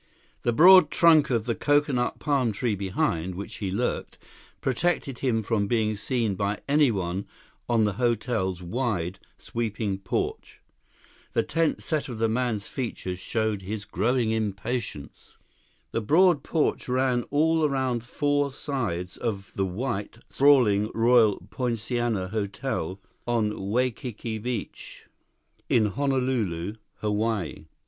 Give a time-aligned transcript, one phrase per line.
[0.41, 4.17] The broad trunk of the coconut palm tree behind which he lurked
[4.59, 7.27] protected him from being seen by anyone
[7.69, 10.59] on the hotel's wide, sweeping porch.
[11.33, 15.33] The tense set of the man's features showed his growing impatience.
[15.91, 22.29] 2 The broad porch ran around all four sides of the white, sprawling Royal Poinciana
[22.29, 25.05] Hotel on Waikiki Beach,
[25.69, 27.65] in Honolulu, Hawaii.